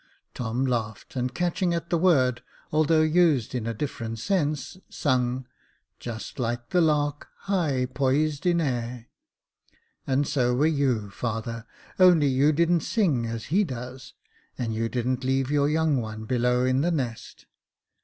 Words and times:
Tom 0.33 0.65
laughed, 0.65 1.15
and 1.15 1.31
catching 1.31 1.75
at 1.75 1.91
the 1.91 1.97
word, 1.99 2.41
although 2.71 3.03
used 3.03 3.53
in 3.53 3.67
a 3.67 3.73
different 3.75 4.17
sense, 4.17 4.79
sung," 4.89 5.45
Just 5.99 6.39
like 6.39 6.69
the 6.71 6.81
lari, 6.81 7.17
high 7.41 7.85
poised 7.85 8.47
in 8.47 8.59
air. 8.59 9.09
And 10.07 10.27
so 10.27 10.55
were 10.55 10.65
you, 10.65 11.11
father, 11.11 11.67
only 11.99 12.25
you 12.25 12.51
didn't 12.51 12.79
sing 12.79 13.27
as 13.27 13.45
he 13.53 13.63
does, 13.63 14.15
and 14.57 14.73
you 14.73 14.89
didn't 14.89 15.23
leave 15.23 15.51
your 15.51 15.69
young 15.69 15.97
one 16.01 16.25
below 16.25 16.65
in 16.65 16.81
the 16.81 16.89
nest." 16.89 17.45